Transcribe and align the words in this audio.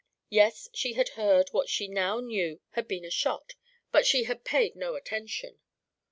Yes, 0.31 0.67
she 0.73 0.93
had 0.93 1.09
heard 1.09 1.49
what 1.49 1.69
she 1.69 1.87
now 1.87 2.19
knew 2.21 2.59
had 2.71 2.87
been 2.87 3.05
a 3.05 3.11
shot 3.11 3.53
but 3.91 4.03
she 4.03 4.23
had 4.23 4.43
paid 4.43 4.75
no 4.75 4.95
attention. 4.95 5.59